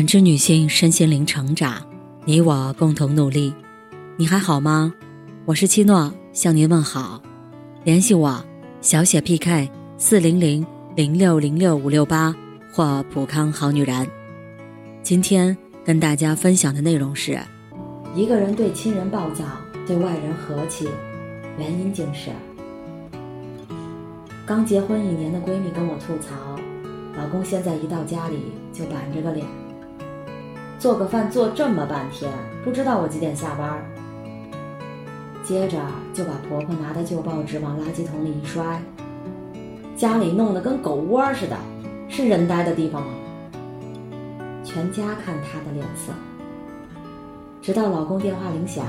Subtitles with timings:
[0.00, 1.76] 感知女性身心灵成长，
[2.24, 3.52] 你我共同努力。
[4.16, 4.94] 你还好吗？
[5.44, 7.20] 我是七诺，向您问好。
[7.84, 8.42] 联系我：
[8.80, 10.66] 小写 PK 四零零
[10.96, 12.34] 零六零六五六八
[12.72, 14.08] 或普康好女人。
[15.02, 17.38] 今天跟大家分享的内容是：
[18.14, 19.44] 一个人对亲人暴躁，
[19.86, 20.88] 对外人和气，
[21.58, 22.30] 原因竟是
[24.46, 26.58] 刚结婚一年的闺蜜跟我吐槽，
[27.18, 28.38] 老公现在一到家里
[28.72, 29.46] 就板着个脸。
[30.80, 32.32] 做个饭做这么半天，
[32.64, 33.84] 不知道我几点下班。
[35.42, 35.78] 接着
[36.14, 38.80] 就把婆婆拿的旧报纸往垃圾桶里一摔，
[39.94, 41.56] 家里弄得跟狗窝似的，
[42.08, 43.12] 是人待的地方吗？
[44.64, 46.14] 全家看她的脸色。
[47.60, 48.86] 直到老公电话铃响，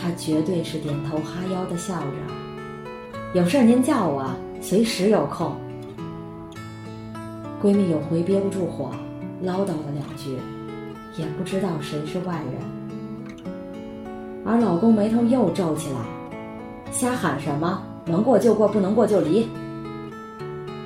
[0.00, 4.30] 她绝对是点头哈腰的笑着，有事您叫我，
[4.60, 5.56] 随时有空。
[7.60, 8.92] 闺蜜有回憋不住火，
[9.42, 10.38] 唠叨了两句。
[11.16, 13.44] 也不知道谁是外人，
[14.44, 15.98] 而老公眉头又皱起来，
[16.92, 17.82] 瞎喊什么？
[18.06, 19.48] 能过就过，不能过就离，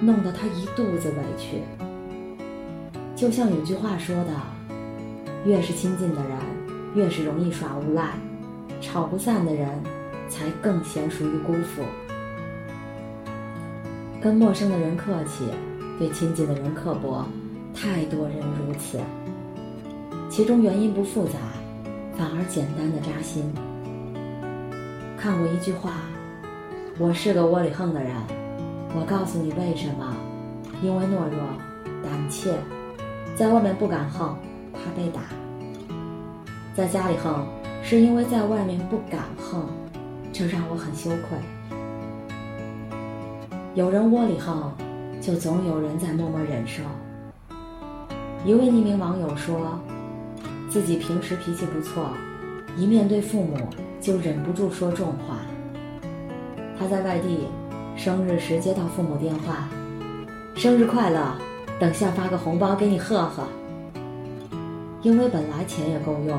[0.00, 1.62] 弄得他一肚子委屈。
[3.14, 4.30] 就像有句话说的，
[5.44, 6.38] 越是亲近的人，
[6.94, 8.10] 越是容易耍无赖，
[8.80, 9.68] 吵不散的人，
[10.28, 11.82] 才更娴熟于辜负。
[14.20, 15.44] 跟陌生的人客气，
[15.98, 17.24] 对亲近的人刻薄，
[17.74, 18.98] 太多人如此。
[20.34, 21.38] 其中原因不复杂，
[22.18, 23.54] 反而简单的扎心。
[25.16, 25.92] 看过一句话
[26.98, 28.12] ：“我是个窝里横的人。”
[28.98, 30.12] 我告诉你为什么？
[30.82, 31.38] 因为懦弱、
[32.02, 32.52] 胆怯，
[33.36, 34.36] 在外面不敢横，
[34.72, 35.20] 怕被打；
[36.74, 37.46] 在家里横，
[37.84, 39.68] 是因为在外面不敢横，
[40.32, 41.38] 这让我很羞愧。
[43.76, 44.72] 有人窝里横，
[45.20, 46.82] 就总有人在默默忍受。
[48.44, 49.78] 一位匿名网友说。
[50.74, 52.08] 自己平时脾气不错，
[52.76, 53.56] 一面对父母
[54.00, 55.36] 就忍不住说重话。
[56.76, 57.46] 他在外地，
[57.94, 59.68] 生日时接到父母电话
[60.58, 61.32] ：“生日快乐，
[61.78, 63.44] 等下发个红包给你贺贺。”
[65.02, 66.36] 因为本来钱也够用，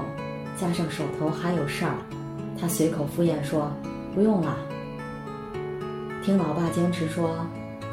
[0.58, 1.96] 加上手头还有事儿，
[2.60, 3.72] 他随口敷衍说
[4.14, 4.58] ：“不用了。”
[6.22, 7.38] 听老爸坚持说：“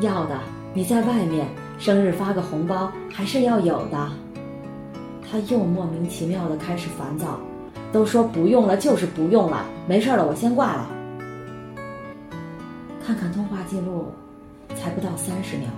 [0.02, 0.40] 要的，
[0.74, 1.46] 你在外面
[1.78, 4.10] 生日发个红包还是要有的。”
[5.32, 7.40] 他又莫名其妙的开始烦躁，
[7.90, 10.86] 都说不用了就是不用了，没事了，我先挂了。
[13.02, 14.12] 看看通话记录，
[14.76, 15.70] 才不到三十秒，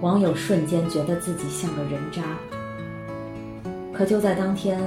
[0.00, 2.22] 网友瞬间觉得自己像个人渣。
[3.92, 4.80] 可就在当天，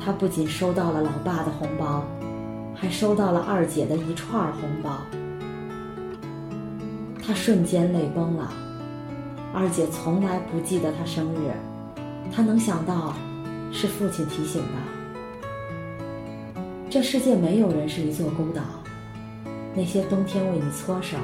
[0.00, 2.04] 他不仅收到了老爸的红包，
[2.72, 5.00] 还收到了二姐的一串红包，
[7.20, 8.52] 他瞬间泪崩了。
[9.52, 11.50] 二姐从来不记得他生日。
[12.34, 13.14] 他能想到，
[13.70, 16.60] 是父亲提醒的。
[16.88, 18.62] 这世界没有人是一座孤岛，
[19.74, 21.18] 那些冬天为你搓手，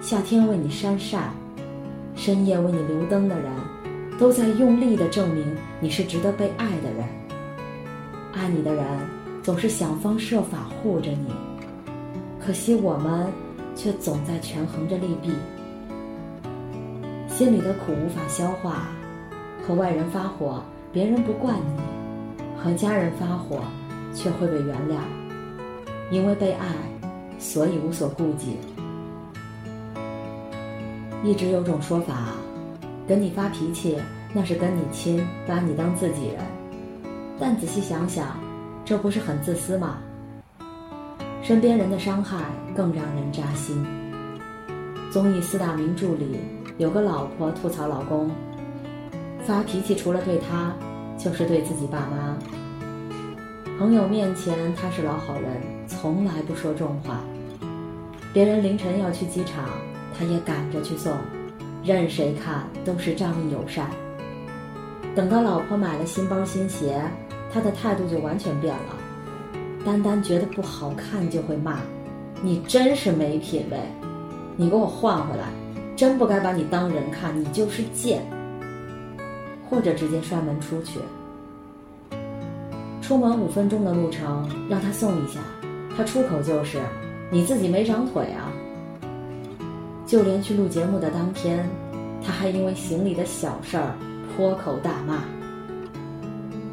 [0.00, 1.32] 夏天为你扇扇，
[2.14, 3.50] 深夜为你留灯的人，
[4.18, 5.44] 都在用力的证明
[5.80, 7.08] 你是值得被爱的人。
[8.32, 8.84] 爱你的人
[9.42, 11.34] 总是想方设法护着你，
[12.44, 13.32] 可惜我们
[13.74, 15.32] 却总在权衡着利弊，
[17.28, 18.88] 心里的苦无法消化。
[19.66, 21.80] 和外人发火，别人不惯你；
[22.62, 23.60] 和家人发火，
[24.14, 24.98] 却会被原谅。
[26.10, 26.66] 因为被爱，
[27.38, 28.58] 所以无所顾忌。
[31.22, 32.28] 一直有种说法，
[33.08, 33.96] 跟你发脾气，
[34.34, 36.44] 那是跟你亲，把你当自己人。
[37.40, 38.38] 但仔细想想，
[38.84, 39.96] 这不是很自私吗？
[41.42, 42.44] 身边人的伤害
[42.76, 43.82] 更让人扎心。
[45.10, 46.38] 综艺四大名著里，
[46.76, 48.30] 有个老婆吐槽老公。
[49.46, 50.74] 发脾气除了对他，
[51.18, 52.38] 就是对自己爸妈。
[53.78, 57.20] 朋友面前他是老好人，从来不说重话。
[58.32, 59.64] 别人凌晨要去机场，
[60.16, 61.12] 他也赶着去送，
[61.84, 63.90] 任谁看都是仗义友善。
[65.14, 67.00] 等到老婆买了新包新鞋，
[67.52, 68.96] 他的态度就完全变了。
[69.84, 71.80] 单单觉得不好看就会骂
[72.40, 73.78] ：“你真是没品位，
[74.56, 75.44] 你给我换回来！
[75.94, 78.22] 真不该把你当人看，你就是贱。”
[79.74, 81.00] 或者直接摔门出去。
[83.02, 85.40] 出门五分钟的路程，让他送一下，
[85.96, 86.78] 他出口就是
[87.28, 88.52] ：“你自己没长腿啊！”
[90.06, 91.68] 就连去录节目的当天，
[92.24, 93.96] 他还因为行李的小事儿
[94.36, 95.24] 破口大骂。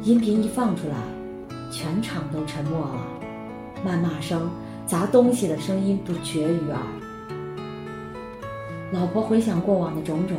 [0.02, 0.94] 音频一放出来，
[1.72, 3.06] 全场都沉默了，
[3.84, 4.48] 谩骂声、
[4.86, 6.80] 砸东西的声音不绝于耳。
[8.92, 10.36] 老婆回想过往的种种。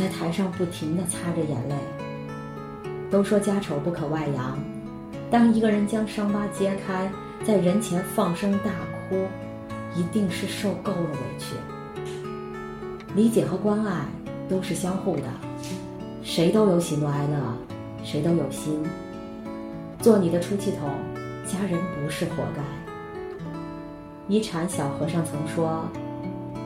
[0.00, 1.74] 在台上不停地擦着眼泪，
[3.10, 4.58] 都说家丑不可外扬，
[5.30, 7.12] 当一个人将伤疤揭开，
[7.44, 8.70] 在人前放声大
[9.10, 9.26] 哭，
[9.94, 11.54] 一定是受够了委屈。
[13.14, 14.06] 理解和关爱
[14.48, 15.24] 都是相互的，
[16.22, 17.36] 谁都有喜怒哀乐，
[18.02, 18.82] 谁都有心。
[19.98, 20.88] 做你的出气筒，
[21.44, 22.62] 家人不是活该。
[24.28, 25.84] 一禅小和尚曾说：“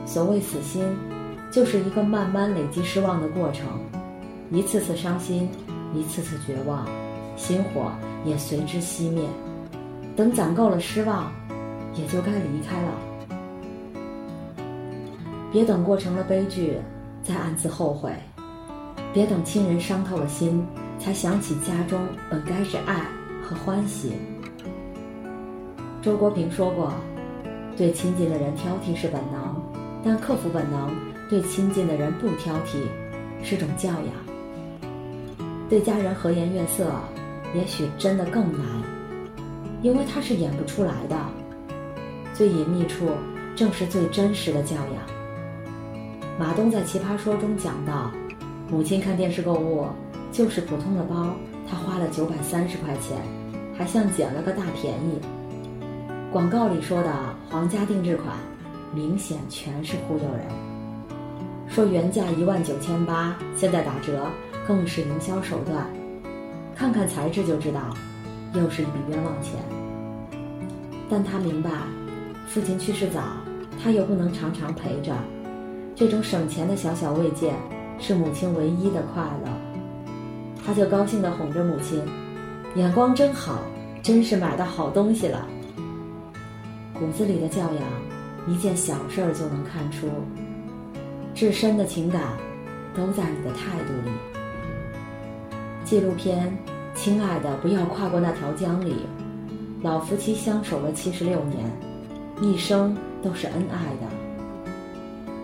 [0.07, 0.85] 所谓死心，
[1.55, 3.65] 就是一个慢慢累积失望的过程，
[4.51, 5.49] 一次次伤心。”
[5.95, 6.85] 一次次绝望，
[7.37, 7.89] 心火
[8.25, 9.23] 也随之熄灭。
[10.13, 11.31] 等攒够了失望，
[11.93, 12.91] 也就该离开了。
[15.53, 16.77] 别等过成了悲剧，
[17.23, 18.11] 再暗自后悔；
[19.13, 20.67] 别等亲人伤透了心，
[20.99, 21.97] 才想起家中
[22.29, 23.05] 本该是爱
[23.41, 24.11] 和欢喜。
[26.01, 26.91] 周国平说过
[27.77, 29.55] ：“对亲近的人挑剔是本能，
[30.03, 30.93] 但克服本能，
[31.29, 32.77] 对亲近的人不挑剔，
[33.43, 34.05] 是种教养。”
[35.67, 36.91] 对家人和颜悦色，
[37.55, 38.61] 也许真的更难，
[39.81, 41.17] 因为他是演不出来的。
[42.33, 43.09] 最隐秘处，
[43.55, 45.15] 正是最真实的教养。
[46.37, 48.11] 马东在《奇葩说》中讲到，
[48.69, 49.87] 母亲看电视购物，
[50.31, 51.33] 就是普通的包，
[51.67, 53.17] 他花了九百三十块钱，
[53.75, 55.19] 还像捡了个大便宜。
[56.31, 57.11] 广告里说的
[57.49, 58.35] 皇家定制款，
[58.93, 60.74] 明显全是忽悠人。
[61.67, 64.27] 说原价一万九千八，现在打折。
[64.67, 65.85] 更是营销手段，
[66.75, 67.81] 看看材质就知道，
[68.55, 69.53] 又是一笔冤枉钱。
[71.07, 71.69] 但他明白，
[72.47, 73.21] 父亲去世早，
[73.79, 75.13] 他又不能常常陪着，
[75.95, 77.53] 这种省钱的小小慰藉，
[77.99, 79.51] 是母亲唯一的快乐。
[80.65, 82.01] 他就高兴地哄着母亲，
[82.73, 83.61] 眼光真好，
[84.01, 85.47] 真是买到好东西了。
[86.91, 87.83] 骨子里的教养，
[88.47, 90.07] 一件小事儿就能看出，
[91.35, 92.21] 至深的情感，
[92.95, 94.11] 都在你的态度里。
[95.83, 96.47] 纪录片
[96.97, 99.05] 《亲爱的，不要跨过那条江》里，
[99.83, 101.69] 老夫妻相守了七十六年，
[102.41, 104.07] 一生都是恩爱的。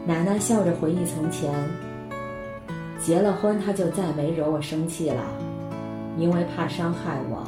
[0.07, 1.53] 奶奶笑着回忆从前，
[2.97, 5.21] 结了婚他就再没惹我生气了，
[6.17, 7.45] 因为怕伤害我，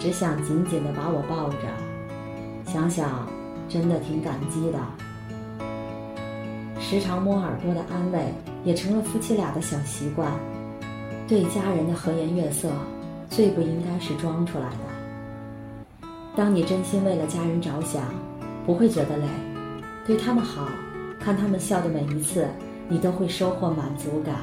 [0.00, 1.58] 只想紧紧地把我抱着。
[2.66, 3.24] 想想，
[3.68, 4.78] 真的挺感激的。
[6.92, 8.22] 时常摸耳朵的安慰，
[8.64, 10.30] 也成了夫妻俩的小习惯。
[11.26, 12.68] 对家人的和颜悦色，
[13.30, 16.06] 最不应该是装出来的。
[16.36, 18.02] 当你真心为了家人着想，
[18.66, 19.24] 不会觉得累，
[20.06, 20.68] 对他们好，
[21.18, 22.46] 看他们笑的每一次，
[22.90, 24.34] 你都会收获满足感。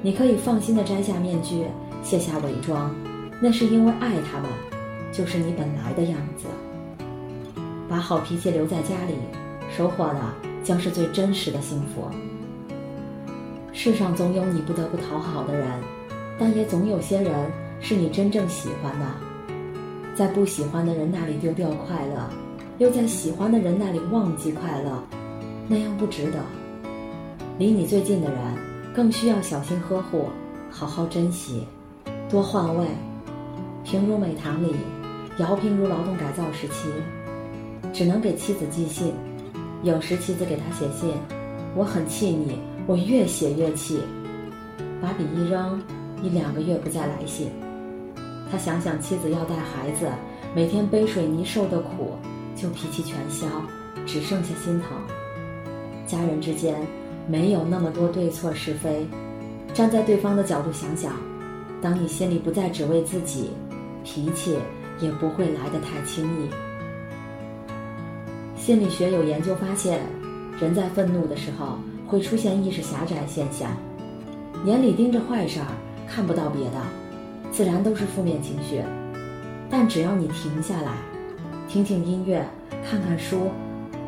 [0.00, 1.66] 你可以放心的摘下面具，
[2.02, 2.90] 卸下伪装，
[3.38, 4.48] 那是因为爱他们，
[5.12, 6.46] 就是你本来的样子。
[7.86, 9.14] 把好脾气留在家里，
[9.76, 12.08] 收获了将是最真实的幸福。
[13.72, 15.68] 世上总有你不得不讨好的人，
[16.38, 17.32] 但也总有些人
[17.80, 19.06] 是你真正喜欢的。
[20.14, 22.30] 在不喜欢的人那里丢掉快乐，
[22.78, 25.02] 又在喜欢的人那里忘记快乐，
[25.68, 26.38] 那样不值得。
[27.58, 28.38] 离你最近的人，
[28.94, 30.28] 更需要小心呵护，
[30.70, 31.66] 好好珍惜，
[32.30, 32.86] 多换位。
[33.84, 34.74] 平如美堂里，
[35.38, 36.88] 姚平如劳动改造时期，
[37.92, 39.12] 只能给妻子寄信，
[39.84, 41.12] 有时妻子给他写信，
[41.76, 42.58] 我很气你。
[42.86, 44.00] 我越写越气，
[45.00, 45.82] 把笔一扔，
[46.22, 47.50] 一两个月不再来信。
[48.50, 50.06] 他想想妻子要带孩子，
[50.54, 52.12] 每天背水泥受的苦，
[52.54, 53.46] 就脾气全消，
[54.04, 54.90] 只剩下心疼。
[56.06, 56.76] 家人之间
[57.26, 59.06] 没有那么多对错是非，
[59.72, 61.12] 站在对方的角度想想，
[61.80, 63.50] 当你心里不再只为自己，
[64.02, 64.56] 脾气
[65.00, 66.63] 也不会来得太轻易。
[68.64, 70.00] 心理学有研究发现，
[70.58, 71.76] 人在愤怒的时候。
[72.06, 73.70] 会出现意识狭窄现象，
[74.66, 75.66] 眼里盯着坏事儿，
[76.06, 76.80] 看不到别的，
[77.50, 78.80] 自然都是负面情绪。
[79.68, 80.92] 但只要你停下来，
[81.66, 82.46] 听听音乐，
[82.88, 83.50] 看看书，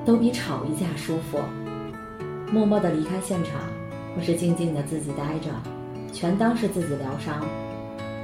[0.05, 1.39] 都比吵一架舒服。
[2.53, 3.61] 默默地离开现场，
[4.15, 5.51] 或是静静地自己待着，
[6.13, 7.45] 全当是自己疗伤。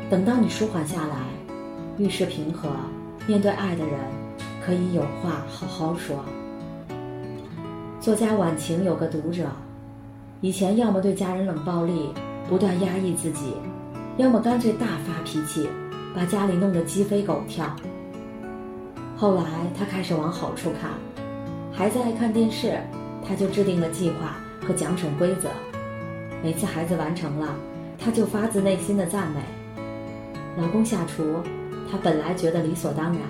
[0.08, 1.16] 等到你舒缓下来，
[1.98, 2.70] 遇事平和，
[3.26, 3.98] 面对爱的人，
[4.64, 6.24] 可以有话好好说。
[8.00, 9.46] 作家晚晴有个读者，
[10.40, 12.10] 以前要么对家人冷暴力，
[12.48, 13.54] 不断压抑自己，
[14.18, 15.68] 要么干脆大发脾气，
[16.14, 17.74] 把家里弄得鸡飞狗跳。
[19.16, 19.42] 后来
[19.76, 20.90] 他开始往好处看，
[21.72, 22.78] 孩子爱看电视，
[23.26, 25.48] 他就制定了计划和奖惩规则。
[26.42, 27.54] 每次孩子完成了，
[27.98, 29.40] 他就发自内心的赞美。
[30.56, 31.36] 老公下厨，
[31.90, 33.20] 他本来觉得理所当然，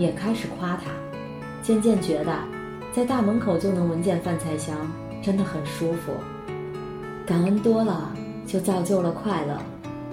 [0.00, 0.90] 也开始夸他，
[1.62, 2.32] 渐渐觉得。
[2.90, 4.74] 在大门口就能闻见饭菜香，
[5.22, 6.12] 真的很舒服。
[7.26, 8.10] 感恩多了，
[8.46, 9.60] 就造就了快乐。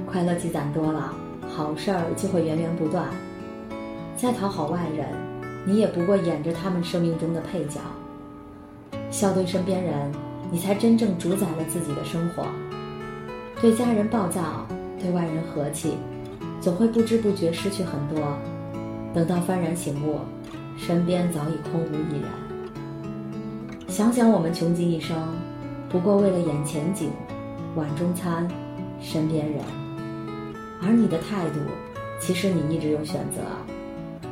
[0.06, 1.14] 快乐积攒多了，
[1.48, 3.08] 好事儿就会源源不断。
[4.18, 5.08] 再讨好外人，
[5.66, 7.80] 你也不过演着他们生命中的配角。
[9.10, 10.12] 笑对身边人，
[10.52, 12.46] 你才真正主宰了自己的生活。
[13.62, 14.68] 对家人暴躁，
[15.00, 15.96] 对外人和气，
[16.60, 18.38] 总会不知不觉失去很多。
[19.14, 20.20] 等到幡然醒悟，
[20.78, 22.30] 身边早已空无一人。
[23.88, 25.18] 想想我们穷极一生，
[25.90, 27.10] 不过为了眼前景、
[27.76, 28.48] 碗中餐、
[29.02, 29.62] 身边人。
[30.82, 31.60] 而你的态度，
[32.20, 33.42] 其实你一直有选择。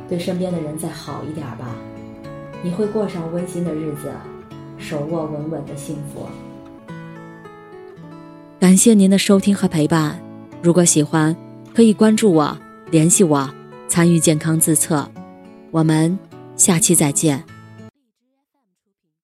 [0.08, 1.74] 对身边的人再好一点吧，
[2.62, 4.12] 你会过上温馨的日子，
[4.78, 6.26] 手握稳稳的幸福。
[8.60, 10.20] 感谢您的收听和陪伴，
[10.62, 11.34] 如果喜欢，
[11.74, 12.56] 可以关注我，
[12.92, 13.50] 联系我，
[13.88, 15.08] 参与健康自测。
[15.70, 16.18] 我们
[16.56, 17.55] 下期再见。